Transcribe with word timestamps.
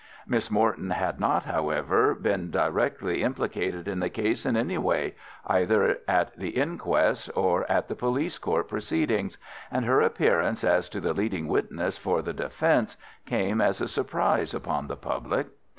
Miss 0.25 0.49
Morton 0.49 0.89
had 0.89 1.19
not, 1.19 1.43
however, 1.45 2.15
been 2.15 2.49
directly 2.49 3.21
implicated 3.21 3.87
in 3.87 3.99
the 3.99 4.09
case 4.09 4.47
in 4.47 4.57
any 4.57 4.79
way, 4.79 5.13
either 5.45 5.99
at 6.07 6.35
the 6.35 6.49
inquest 6.59 7.29
or 7.35 7.69
at 7.71 7.87
the 7.87 7.93
police 7.93 8.39
court 8.39 8.67
proceedings, 8.67 9.37
and 9.69 9.85
her 9.85 10.01
appearance 10.01 10.63
as 10.63 10.89
the 10.89 11.13
leading 11.13 11.47
witness 11.47 11.99
for 11.99 12.23
the 12.23 12.33
defence 12.33 12.97
came 13.27 13.61
as 13.61 13.79
a 13.79 13.87
surprise 13.87 14.55
upon 14.55 14.87
the 14.87 14.97
public. 14.97 15.45